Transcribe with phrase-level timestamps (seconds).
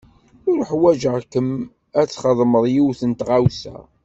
[0.59, 1.49] Uḥwaǧeɣ-kem
[1.99, 3.75] ad txedmeḍ yiwet n tɣawsa.